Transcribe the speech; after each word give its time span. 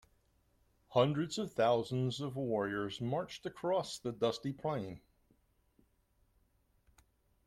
Hundreds 0.93 1.37
of 1.37 1.53
thousands 1.53 2.19
of 2.21 2.35
warriors 2.35 2.99
marched 2.99 3.45
across 3.45 3.99
the 3.99 4.11
dusty 4.11 4.51
plain. 4.51 4.99